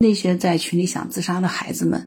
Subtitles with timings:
[0.00, 2.06] 那些在群里想自杀的孩子们，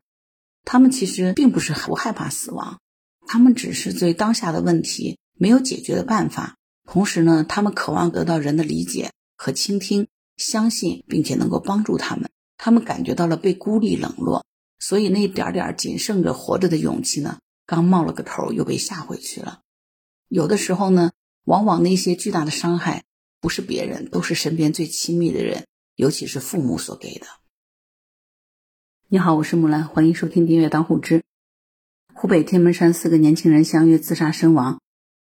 [0.63, 2.79] 他们其实并不是不害怕死亡，
[3.27, 6.55] 他们只是对当下的问题没有解决的办法。
[6.85, 10.07] 同时呢，他们渴望得到人的理解和倾听，
[10.37, 12.29] 相信并且能够帮助他们。
[12.57, 14.45] 他们感觉到了被孤立冷落，
[14.79, 19.59] 所以那一点点仅剩着活着的勇气呢，刚冒了个头又被吓回去了。
[20.29, 21.11] 有的时候呢，
[21.43, 23.03] 往往那些巨大的伤害
[23.41, 25.65] 不是别人，都是身边最亲密的人，
[25.95, 27.27] 尤其是父母所给的。
[29.13, 31.21] 你好，我是木兰，欢迎收听订阅当户知。
[32.13, 34.79] 湖北天门山四个年轻人相约自杀身亡。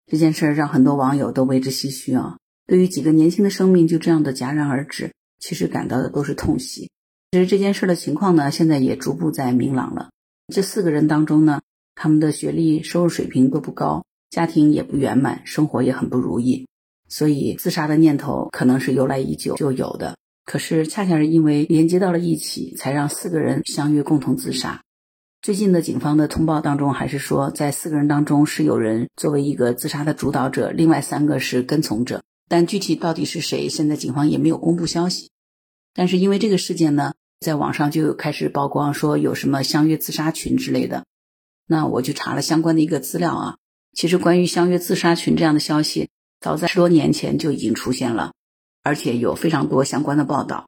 [0.06, 2.38] 这件事让很多网友都为之唏嘘啊！
[2.66, 6.92] 对于几个年轻的生命就这样的戛然而止，其实感到的都是痛惜。
[7.32, 10.10] 其实这件事的情况呢，现在也逐步在明朗了。
[10.54, 11.62] 这四个人当中呢，
[11.96, 16.68] 他们的学历、收入水平都不高，家庭也不圆满，生活也很不如意，
[17.08, 20.18] 所以自杀的念头可能是由来已久就有的。
[20.48, 24.82] 可是恰恰是因为连接到了一起，才让四个人相约共同自杀。
[25.42, 32.24] 最近的警方的通报当中，还是说在四个人当中是有人作为一个自杀的主导者，另外三个是跟从者。
[32.48, 35.32] 但具体到底是谁，现在警方也没有公布消息。
[35.94, 41.04] 但是因为这个事件呢，在网上就开始曝光说有什么相约自杀群之类的。
[41.68, 43.58] 那我就查了相关的一个资料啊，
[43.92, 46.08] 其实关于相约自杀群这样的消息，
[46.40, 48.32] 早在十多年前就已经出现了，
[48.88, 50.68] 而且有非常多相关的报道。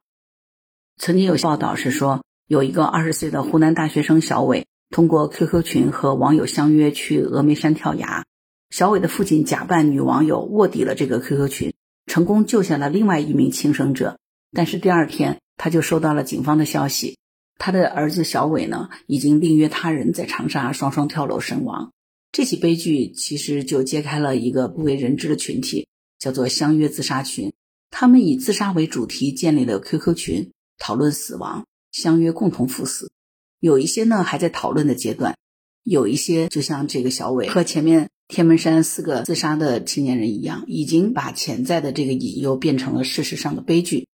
[0.96, 2.20] 曾经有报道是说。
[2.50, 8.24] 有一个二十岁的湖南大学生小伟，通过 QQ 群和网友相约去峨眉山跳崖。
[8.70, 11.74] 小伟的父亲假扮女网友卧底了这个 QQ 群，
[12.06, 14.18] 成功救下了另外一名轻生者。
[14.50, 17.18] 但是第二天，他就收到了警方的消息，
[17.56, 21.92] 他的儿子小伟呢，已经另约他人在长沙双双跳楼身亡。
[22.32, 25.86] 这起悲剧其实就揭开了一个不为人知的群体，
[26.18, 27.52] 叫做相约自杀群。
[27.90, 31.66] 他们以自杀为主题建立了 QQ 群，讨论死亡。
[31.92, 33.10] 相约共同赴死，
[33.58, 35.36] 有一些呢还在讨论的阶段，
[35.82, 44.06] 有一些就像这个小伟和前面天门山四个自杀的青年人一样，已经把潜在的这个隐忧变成了事实上的悲剧。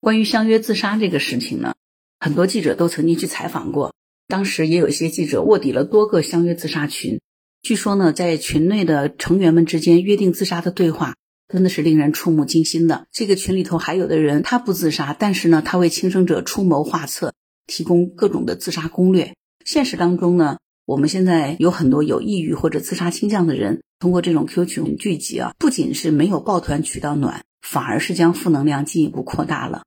[0.00, 1.74] 关于相约自杀这个事情呢，
[2.18, 3.94] 很多记者都曾经去采访过，
[4.26, 7.20] 当时也有一些记者卧底了多个相约自杀群，
[7.60, 11.16] 据说呢，在群内的成员们之间约定自杀的对话。
[11.52, 13.06] 真的是令人触目惊心的。
[13.12, 17.34] 这个群里头还有的人，他不自杀，但是呢，他为轻生者出谋划策，
[17.66, 19.34] 提供各种的自杀攻略。
[19.66, 29.82] 现实当中呢，我们现在有很多有抑郁或者自杀倾向的人，通过这种 Q 群聚集啊，不仅是没有抱团取到暖，反而是将负能量进一步扩大了。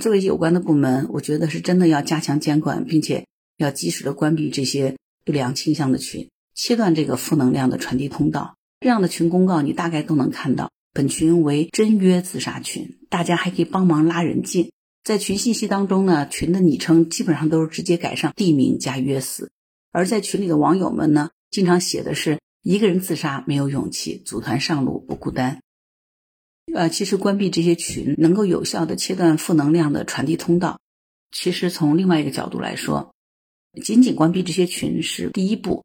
[0.00, 3.26] 作为有关的部门，我觉得是真的要加强监管，并且
[3.58, 8.56] 要及时的关闭这些不良倾向的群，切断这个负能量的传递通道。
[8.80, 10.70] 这样的群公告，你大概都能看到。
[10.96, 14.72] 本群为真约自杀群，大家还可以帮忙拉人进。
[15.04, 19.50] 在群信息当中呢，群的昵称基本上都是直接改上地名加约死。
[19.92, 25.60] 而在群里的网友们呢，经常写的是一个人自杀没有勇气，组团上路不孤单。
[26.72, 30.80] 呃，其实关闭这些群能够有效的切断负能量的传递通道。
[31.30, 33.12] 其实从另外一个角度来说，
[33.82, 35.84] 仅仅关闭这些群是第一步，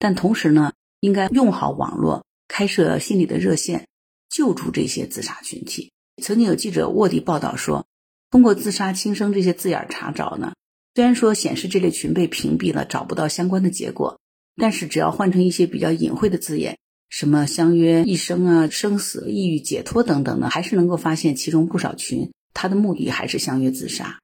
[0.00, 3.86] 但同时呢，应该用好网络，开设心理的热线。
[4.30, 5.92] 救助这些自杀群体。
[6.22, 7.86] 曾经有记者卧底报道说，
[8.30, 10.54] 通过自杀轻生这些字眼查找呢，
[10.94, 14.20] 虽然说显示这类群被屏蔽了，找不到相关的结果，
[14.56, 24.20] 但是只要换成一些比较隐晦的字眼，什么相约一生啊、生死、抑郁、解脱等等呢，还是能够发现其中不少群，他的目的还是相约自杀。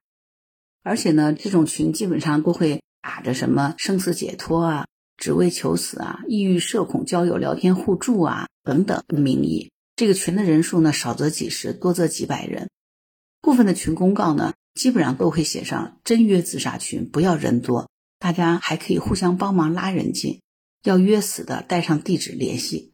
[0.83, 4.85] 而且呢，这种群基本上都会打着什么生死解脱啊、
[5.17, 9.69] 只为求死啊、抑郁社恐交友聊天互助啊等等名义。
[9.97, 12.69] 这个群的人数呢，少则几十，多则几百人。
[13.41, 20.41] 部分的群公告呢，基本上都会写上“真约自杀群”，不要人多，大家还可以互相帮忙拉人进。
[20.83, 22.93] 要约死的，带上地址联系。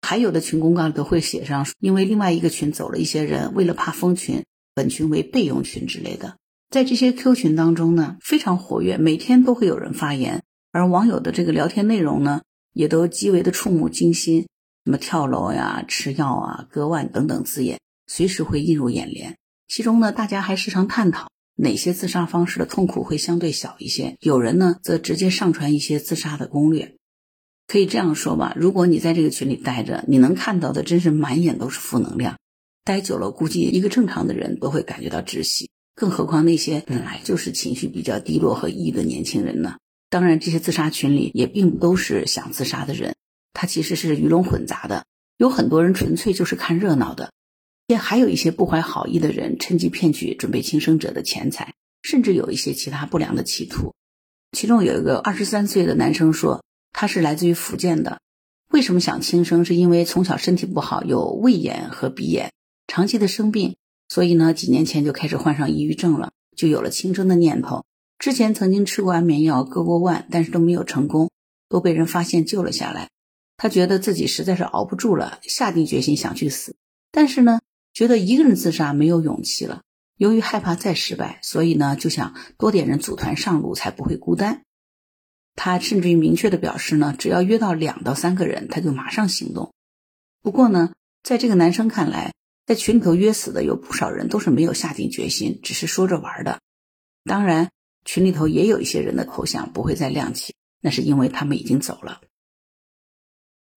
[0.00, 6.38] 还有的群公告都会写上，因为另外一个群走了一些人，为了怕封群，本群为备用群之类的。
[6.70, 12.40] 在这些 Q 群当中呢，非常活跃，每天都会有人发言，而网友的这个聊天内容呢，
[12.72, 14.46] 也都极为的触目惊心。
[14.86, 19.36] 什么跳楼呀、吃药啊、割腕等等字眼，随时会映入眼帘。
[19.66, 24.16] 其中呢，大家还时常探讨哪些自杀方式的痛苦会相对小一些。
[24.20, 26.94] 有人呢，则直接上传一些自杀的攻略。
[27.66, 32.38] 可以这样说吧，如果你在这个群里待着，你能看到的真是满眼都是负能量。
[32.84, 39.78] 待久了，估计一个正常的人都会感觉到窒息，更何况那些本来就是情绪比较低落和抑郁的年轻人呢？
[40.10, 43.16] 当然，这些自杀群里也并不都是想自杀的人。
[43.58, 45.06] 它其实是鱼龙混杂的，
[45.38, 47.32] 有很多人纯粹就是看热闹的。
[47.86, 51.72] 也还有一些不怀好意的人趁机骗取准备轻生者的钱财，
[52.02, 53.94] 甚至有一些其他不良的企图。
[54.52, 56.62] 其中有一个二十三岁的男生说，
[56.92, 58.20] 他是来自于福建的，
[58.70, 59.64] 为什么想轻生？
[59.64, 62.52] 是因为从小身体不好，有胃炎和鼻炎，
[62.86, 63.76] 长期的生病，
[64.10, 67.86] 所以呢，几年前就开始患上抑郁症了，就有了轻生的念头。
[68.18, 71.30] 之前曾经吃过安眠药，割过腕，但是都没有成功，
[71.70, 73.08] 都被人发现救了下来。
[73.56, 76.76] 他觉得自己实在是熬不住了，下定决心想去死。
[77.10, 77.60] 但是呢，
[77.92, 79.82] 觉得一个人自杀没有勇气了。
[80.16, 84.62] 由于害怕再失败，所以呢，就想多点人组团上路，才不会孤单。
[85.54, 89.72] 他甚至于明确的表示呢，只要约到两到三个人，他就马上行动。
[90.42, 90.92] 不过呢，
[91.22, 92.32] 在这个男生看来，
[92.66, 96.60] 在群里头约死的有不少人都是没有下定决心，只是说着玩的。
[97.24, 97.70] 当然。
[98.08, 102.20] 群里头也有一些人的头像不会再亮起，那是因为他们已经走了。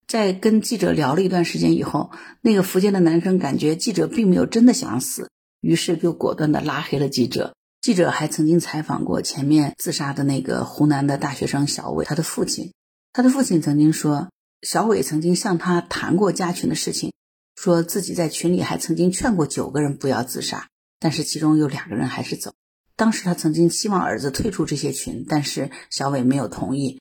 [0.09, 2.09] 在跟记者聊了一段时间以后，
[2.41, 5.29] 那个福建的男生感觉记者并没有真的想死，
[5.61, 7.53] 于是就果断的拉黑了记者。
[7.79, 12.73] 记者还曾经采访过前面自杀的那个湖南的大学生小伟，他的父亲，
[13.13, 14.29] 他的父亲曾经说，
[14.63, 17.13] 小伟曾经向他谈过加群的事情，
[17.55, 20.69] 说自己在群里还曾经劝过九个人不要自杀，
[20.99, 22.53] 但是其中有两个人还是走。
[22.95, 26.99] 当时他曾经希望儿子退出这些群，但是小伟没有同意。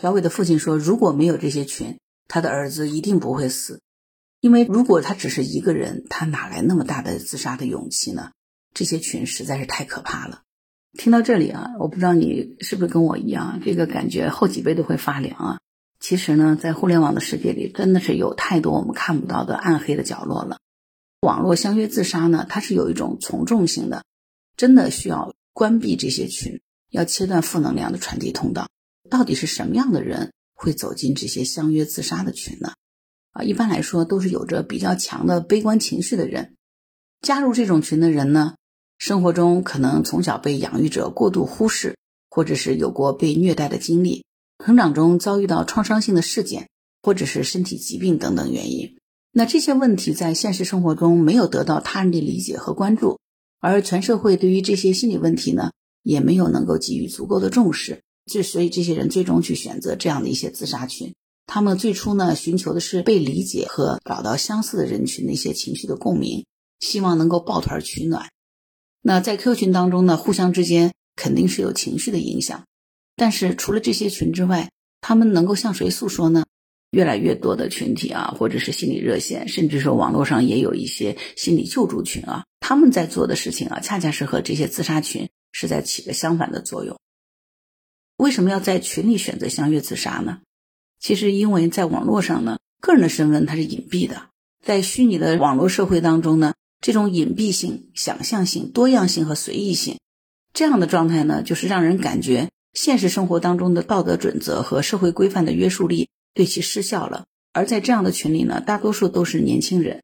[0.00, 1.98] 小伟的父亲说：“如果没有这些群，
[2.28, 3.80] 他的儿子一定不会死，
[4.40, 8.30] 因为如果他只是一个人，他哪来那么大的自杀的勇气呢？
[8.74, 10.42] 这些群实在是太可怕了。”
[10.96, 15.60] 听到这里啊，我不知道你是不是跟我一样，这个感觉后脊背都会发凉啊。
[16.00, 20.58] 其实呢，在互联网的世界里，真的是有太多我们看不到的暗黑的角落了。
[21.20, 24.04] 网络相约自杀呢，它是有一种从众性的。
[24.56, 26.60] 真的需要关闭这些群，
[26.90, 28.68] 要切断负能量的传递通道。
[29.10, 32.72] 到底是什么样的人会走进这些相约自杀的群呢？
[33.30, 36.56] 啊，一般来说都是有着比较强的悲观情绪的人。
[37.22, 38.56] 加入这种群的人呢，
[38.98, 41.96] 生活中可能从小被养育者过度忽视，
[42.28, 44.24] 或者是有过被虐待的经历，
[44.64, 46.68] 成长中遭遇到创伤性的事件，
[47.02, 48.98] 或者是身体疾病等等原因。
[49.30, 53.20] 那这些问题在现实生活中没有得到他人的理解和关注。
[53.60, 55.72] 而全社会对于这些心理问题呢，
[56.02, 61.14] 也没有能够给予足够的重视，之所以这些人最终去选择这样的一些自杀群，
[61.46, 66.44] 他们最初呢寻求的是被理解和找到相似的人群的一些情绪的共鸣，
[66.78, 68.28] 希望能够抱团取暖。
[69.02, 72.66] 那在 Q 群当中呢，互相之间肯定是有情绪的影响，
[73.16, 74.70] 但是除了这些群之外，
[75.00, 76.44] 他们能够向谁诉说呢？
[76.90, 86.98] 越来越多的群体啊，或者是心理热线，甚至说网络上也有一些心理救助群啊，他们在做的事情啊，恰恰是和这些自杀群是在起着相反的作用。
[88.18, 90.40] 为什么要在群里选择相约自杀呢？
[91.00, 94.30] 其实因为在网络上呢，个人的身份它是隐蔽的，
[94.60, 99.98] 在虚拟的网络社会当中呢，这种隐蔽性、想象性、多样性和随意性，
[100.52, 106.08] 这样的状态呢，就是让人感觉现实生活当中的道德准则和社会规范的约束力。
[106.34, 110.02] 对其失效了，而在这样的群里呢，大多数都是年轻人，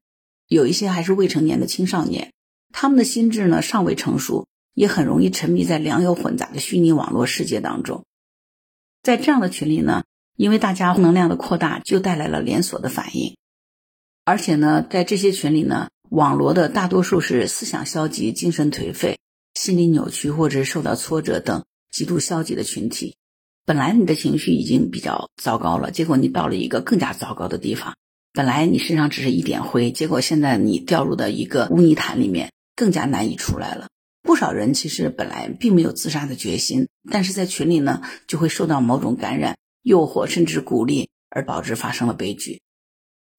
[0.48, 2.32] 有一些还是未成年的青少年，
[2.72, 8.04] 他们的心智呢尚未成熟，也很容易沉迷在良莠混杂的虚拟网络世界当中。
[9.02, 10.04] 在这样的群里呢，
[10.36, 13.36] 因为大家能量的扩大，就带来了连锁的反应，
[14.24, 19.18] 而且呢，在这些群里呢，网罗的大多数是思想消极、精神颓废、
[19.54, 23.16] 心理扭曲或者受到挫折等极度消极的群体。
[23.66, 27.94] 本来你的情绪已经比较糟糕了，结果你到了一个更加糟糕的地方。
[28.32, 33.88] 本来你身上只是一点灰，结果现在你掉入到一个污泥潭里面，更加难以出来了。
[34.24, 42.62] 不少人其实本来并没有自杀的决心，但是在群里呢，就会受到某种感染、诱惑，甚至鼓励，而导致发生了悲剧。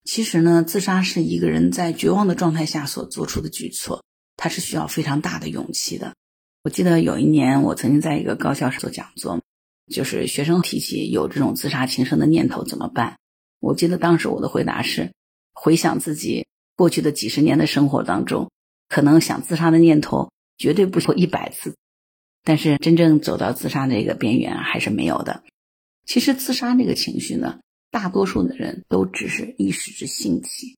[0.03, 4.05] 其实呢，自杀是一个人在绝望的状态下所做出的举措，
[4.37, 6.13] 它是需要非常大的勇气的。
[6.63, 9.41] 我记得有一年，我曾经在一个高校做讲座。
[9.87, 13.17] 就是学生提起有这种自杀轻生的念头怎么办？
[13.59, 15.13] 我记得当时我的回答是：
[15.53, 18.49] 回想自己过去的几十年的生活当中，
[18.89, 21.75] 可能想自杀的念头绝对不超一百次，
[22.43, 25.43] 但是真正走到自杀这个边缘还是没有的。
[26.05, 27.59] 其实自杀这个情绪呢，
[27.91, 30.77] 大多数的人都只是一时之兴起，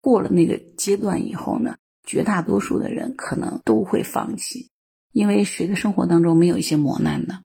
[0.00, 4.68] 过了那个阶段以后呢，绝大多数的人可能都会放弃，
[5.12, 7.40] 因为谁的生活当中没有一些磨难呢？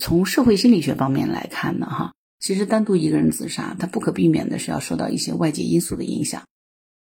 [0.00, 6.46] 从社会心理学方面来看呢，哈，其实单独一个人自杀，他不可避免的是要受到一些外界因素的影响，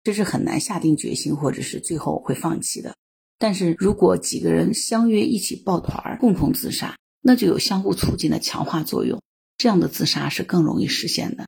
[0.03, 2.95] 这是很难下定决心或者是最后会放弃的。
[3.37, 9.21] 但是如果几个人相约一起抱团共同自杀，那就有相互促进的强化作用，
[9.57, 11.47] 这样的自杀是更容易实现的。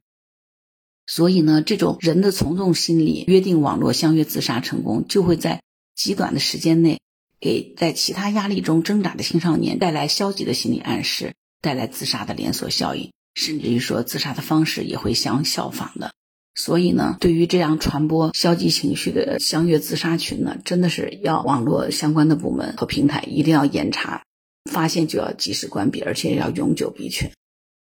[1.06, 5.62] 所以呢，这种人的从众心理，约定网络相约自杀成功，就会在
[5.96, 7.00] 极短的时间内，
[7.40, 16.12] 给在其他压力中挣扎的青少年带来消极的心理暗示，带来自杀的连锁效应，甚至于说自杀的方式也会相效仿的。
[16.60, 24.24] 所以呢，对于这样传播消极情绪的相约自杀群呢，真的是要网络相关的部门和平台一定要严查，
[24.72, 27.30] 发现就要及时关闭，而且要永久闭群。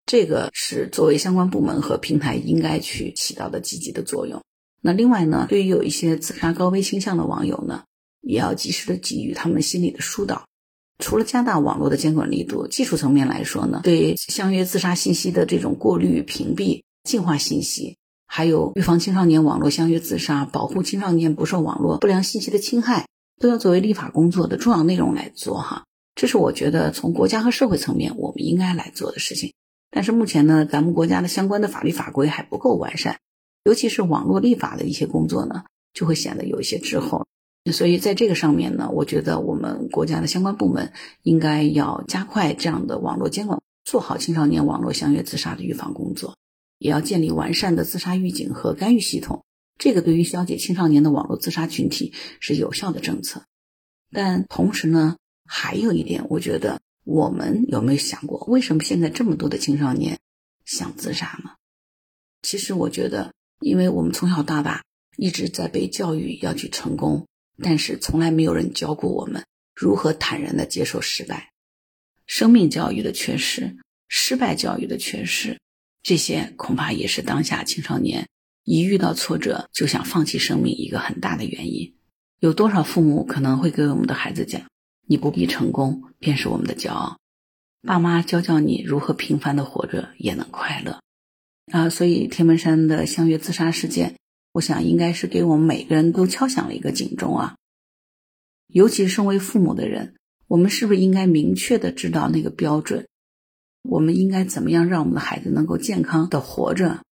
[0.04, 4.42] 这个是作为相关部门和平台应该去起到的积极的作用。
[4.82, 7.84] 那另外呢，对于有一些自杀高危倾向的网友呢，
[8.20, 10.44] 也要及时的给予他们心理的疏导。
[10.98, 23.06] 除了加大网络的监管力度，技术层面来说呢，对相约自杀信息的这种过滤、屏蔽、净化信息，还有预防青少年网络相约自杀、保护青少年不受网络不良信息的侵害，
[23.40, 25.84] 都要作为立法工作的重要内容来做哈。
[26.14, 29.52] 这是我觉得从国家和社会层面我们应该来做的事情。
[29.90, 33.18] 但是目前呢，咱们国家的相关的法律法规还不够完善，
[33.64, 35.64] 尤其是网络立法的一些工作呢，
[35.94, 37.26] 就会显得有一些滞后。
[37.72, 40.92] 所以在这个上面呢，我觉得我们国家的相关部门
[41.22, 46.36] 应该要加快这样的网络监管，做好青少年网络相约自杀的预防工作，
[46.78, 49.44] 也要建立完善的自杀预警和干预系统。
[49.78, 53.44] 这个对于消解青少年的网络自杀群体是有效的政策。
[54.10, 56.80] 但同时呢，还有一点，我觉得。
[57.08, 60.18] 我们有没有想过，为什么现在这么多的青少年
[60.64, 61.50] 想自杀呢？
[62.42, 64.82] 其实我觉得，因为我们从小到大
[65.16, 67.28] 一直在被教育要去成功，
[67.62, 71.52] 但是从来没有人教过我们如何坦然的接受失败。
[72.26, 73.76] 生命教育的缺失，
[74.08, 75.60] 失败教育的缺失，
[76.06, 78.28] 这些恐怕也是当下青少年
[78.62, 81.96] 一遇到挫折就想放弃生命一个很大的原因。
[82.38, 84.62] 有多少父母可能会给我们的孩子讲？
[85.08, 87.18] 你不必成功，便是我们的骄傲。
[87.82, 91.00] 爸妈教教你如何平凡的活着也能快乐
[91.72, 91.90] 啊！
[91.90, 94.14] 所以天门山的相约自杀事件，
[94.52, 97.56] 我想应该是给我们每个人都敲响了一个警钟啊！
[98.68, 100.14] 尤其身为父母的人，
[100.46, 103.08] 我们是不是应该明确的知道那个标准？
[103.88, 107.02] 我们应该怎么样让我们的孩子能够健康的活着？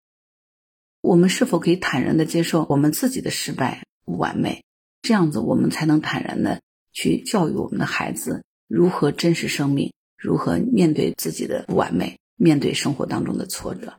[1.01, 4.63] 我们是否可以坦然的接受我们自己的失败不完美？
[5.03, 6.61] 这样子，我们才能坦然的。
[6.97, 13.95] 去教育我们的孩子如何珍视生命，如何面对自己的不完美，面对生活当中的挫折。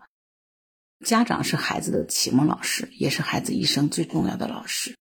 [1.06, 4.96] 家长是孩子的启蒙老师，也是孩子一生最重要的老师。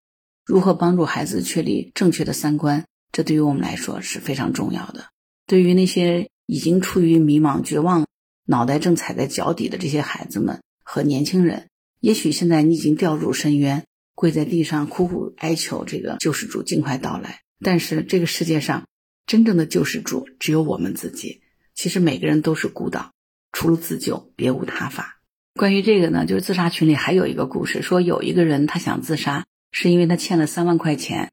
[0.45, 5.07] 如何帮助孩子确立正确的三观，这对于我们来说是非常重要的。
[5.47, 8.07] 对于那些已经处于迷茫、绝望、
[8.45, 11.69] 脑袋正踩在脚底的这些孩子们和年轻人，
[12.01, 13.85] 也许现在你已经掉入深渊，
[14.15, 17.41] 跪在地上苦苦哀求这个救世主尽快到来。
[17.61, 18.87] 但是这个世界上，
[19.27, 21.41] 真正的救世主只有我们自己。
[21.75, 23.13] 其实每个人都是孤岛，
[23.53, 25.21] 除了自救，别无他法。
[25.55, 31.31] 关于这个呢，就是自杀群里还有一个故事，说有一个人他想自杀，是因为他欠了三万块钱。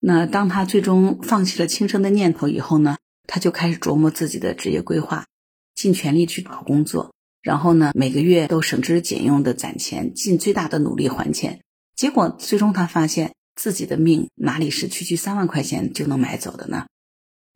[0.00, 2.96] 那当他最终放弃了轻生的念头以后呢，
[3.26, 5.26] 他就开始琢磨自己的职业规划，
[5.74, 11.60] 尽全力去找工作，然后呢，每个月都省吃俭用的攒钱，尽最大的努力还钱。
[11.94, 13.32] 结果最终他发现。
[13.54, 16.86] 自己的命哪里是区区三万块钱就能买走的呢？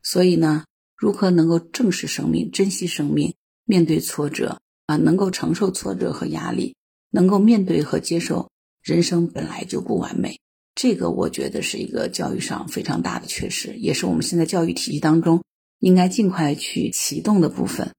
[0.03, 0.63] 所以呢，
[0.95, 3.33] 如何能够正视生命、珍惜生命、
[3.65, 6.75] 面对挫折啊，能够承受挫折和压力，
[7.09, 8.47] 能够面对和接受
[8.83, 10.39] 人生本来就不完美，
[10.75, 15.43] 这个我觉得是一个教育上非常大的缺失，也是我们现在教育体系当中
[15.79, 17.91] 应该尽快去启动的部分。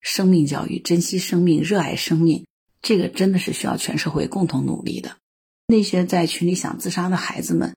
[0.00, 2.46] 生命教育，珍惜生命，热爱生命，
[2.80, 5.16] 这个真的是需要全社会共同努力的。
[5.68, 7.74] 那些在群里想自杀的孩子们，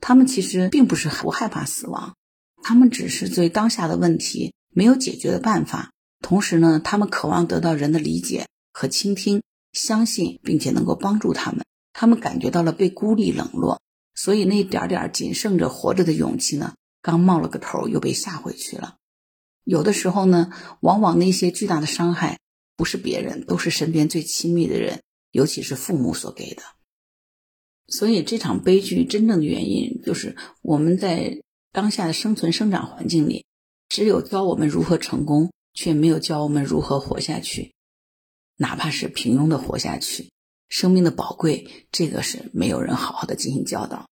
[0.00, 2.16] 他们其实并不是不害怕死亡，
[2.62, 5.92] 他们只是对当下的问题没有解决的办法。
[6.20, 11.64] 同时呢，他们渴望得到人的理解和倾听，相信并且能够帮助他们。
[11.92, 13.80] 他们感觉到了被孤立冷落，
[14.14, 18.96] 所以那点点仅剩着活着的勇气呢，刚冒了个头又被吓回去了。
[19.64, 22.38] 有的时候呢，往往那些巨大的伤害
[22.76, 26.62] 不是别人，都是身边最亲密的人，尤其是父母所给的。
[27.88, 31.42] 所以这场悲剧真正的原因，就是我们在
[31.72, 33.44] 当下的生存生长环境里，
[33.88, 37.74] 只有教我们如何成功，却没有教我们如何活下去，
[38.56, 40.30] 哪怕是平庸的活下去。
[40.68, 44.08] 生命的宝贵，这个是没有人好好的进行教导。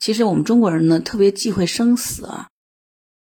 [0.00, 2.48] 其实我们中国人呢，特别忌讳生死啊，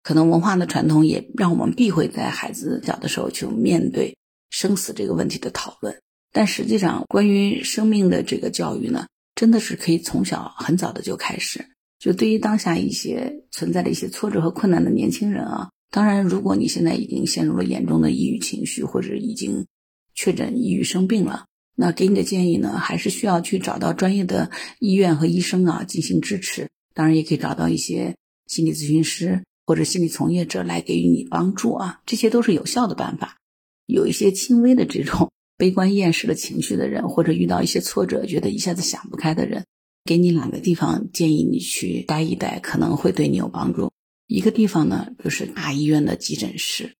[0.02, 4.16] 可能文化的传统也让我们避讳在孩子小的时候去面对
[4.50, 6.02] 生死这个问题的讨论。
[6.32, 9.06] 但实际上，关于生命的这个教育呢？
[9.36, 11.66] 真的是可以从小很早的就开始，
[11.98, 19.66] 就对于当下一些存在的一些挫折和困难的年轻人啊，当然，如果你现在已经陷入了严重的抑郁情绪，或者已经
[20.14, 26.68] 确诊抑郁生病了，那给你的建议呢，还是需要去找到专业的医院和医生啊进行支持。
[26.94, 28.14] 当然，也可以找到一些
[28.46, 33.38] 心理咨询师或者心理从业者来给予你帮助啊，这些都是有效的办法。
[33.86, 39.64] 有一些轻微的这种悲观厌世的情绪的人，或者遇到一些挫折，觉得一下子想不开的人，
[40.04, 43.90] 给你两个地方建议你去待一待，可能会对你有帮助。
[44.26, 46.94] 一个地方呢，就是大医院的急诊室，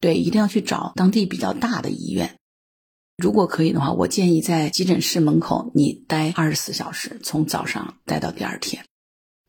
[0.00, 2.36] 对，一定要去找当地比较大的医院。
[3.20, 8.86] 如果可以的话，我建议在急诊室门口你待二十四小时，从早上待到第二天。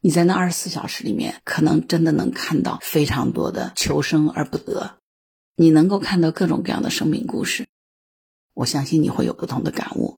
[0.02, 4.98] 你在那二十四小时里面，可能真的能看到非常多的求生而不得，
[5.56, 7.66] 你能够看到各种各样的生命故事。
[8.54, 10.18] 我相信你会有不同的感悟。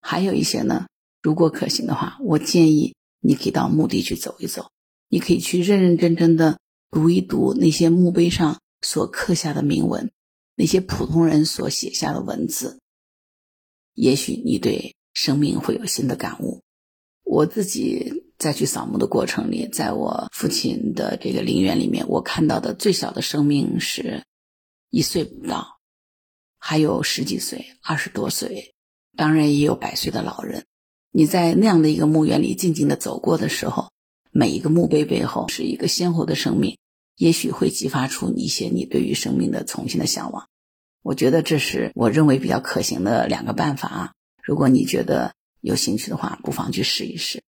[0.00, 0.86] 还有一些呢，
[1.20, 4.70] 如果可行的话，我建议你可以到墓地去走一走，
[5.10, 6.58] 你可以去认认真真的
[6.90, 10.10] 读一读那些墓碑上所刻下的铭文。
[10.60, 12.80] 那些普通人所写下的文字，
[13.94, 16.60] 也许你对生命会有新的感悟。
[17.22, 24.22] 我自己在去扫墓的过程里，在我父亲的这个陵园里面，我看到的最小的生命是
[24.90, 25.78] 一岁不到，
[26.58, 28.74] 还有十几岁、二十多岁，
[29.16, 30.66] 当然也有百岁的老人。
[31.10, 33.90] 你在那样的一个墓园里静静的走过的时候，
[34.30, 36.76] 每一个墓碑背后是一个鲜活的生命，
[37.16, 40.49] 也许会激发出你一些你对于生命的重新的向往。
[41.02, 44.12] 我觉得这是我认为比较可行的两个办法啊！
[44.42, 47.42] 如果你觉得有兴趣的话，不妨去试一试。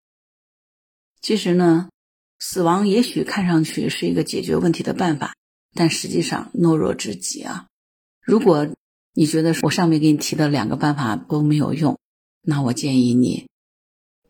[1.21, 1.89] 其实呢，
[2.39, 5.35] 死亡也许看上去是一个解决问题的办法，
[5.73, 7.67] 但实际上懦弱至极啊！
[8.21, 8.67] 如果
[9.13, 11.99] 你觉得我上面给你提的两个办法都没有用，
[12.41, 13.47] 那我建议你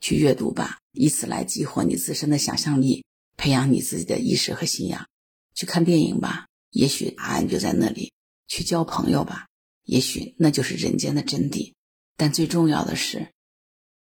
[0.01, 3.06] 去阅读吧，以此来激活你自身的想象力，
[3.38, 5.08] 培养你自己的意识和信仰。
[5.56, 8.12] 去看电影吧，也许答案就在那里。
[8.48, 9.48] 去交朋友吧，
[9.84, 11.74] 也许那就是人间的真谛。
[12.16, 13.34] 但最重要的是，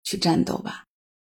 [0.03, 0.85] 去战斗吧。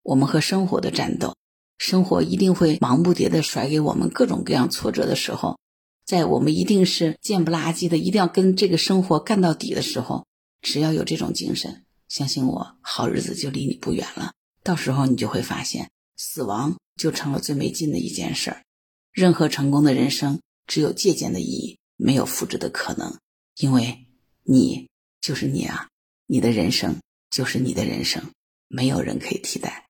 [0.03, 1.35] 我们和生活的战斗，
[1.77, 5.59] 生活一定会忙不迭的甩给我们各种各样挫折的时候，
[6.05, 10.27] 在我们一定是贱不拉几的，一定要跟这个生活干到底的时候，
[10.61, 14.33] 只要有这种精神，相信我，好日子就离你不远了。
[14.63, 18.63] 到时候你就会发现，死亡就成了最没劲的一件事儿。
[19.11, 21.78] 任何成功的人生，只有借鉴的意义。
[22.01, 23.19] 没有复制的可能，
[23.57, 24.05] 因为
[24.43, 24.87] 你
[25.19, 25.89] 就是你啊，
[26.27, 28.23] 你的人生就是你的人生，
[28.69, 29.85] 没有人可以替代。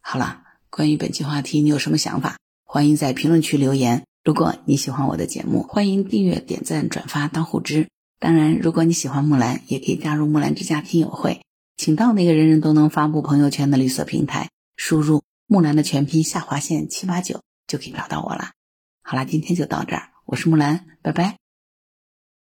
[0.00, 2.38] 好了，关于本期话题，你有什么想法？
[2.62, 4.06] 欢迎在评论区留言。
[4.22, 7.88] 如果你喜欢我的节目，欢迎订阅、点赞、转发当护知。
[8.20, 11.42] 当然，如果你喜欢木兰，也可以加入木兰之家听友会，
[11.76, 18.52] 请到那个人人都能发布朋友圈的绿色平台，输入木兰的全拼下划线七八九，就可以找到我了。
[19.02, 20.10] 好了，今天就到这儿。
[20.28, 21.47] 我是木兰，拜拜。